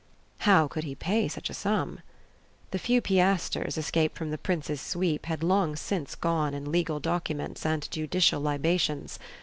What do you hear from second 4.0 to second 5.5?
from the prince's sweep had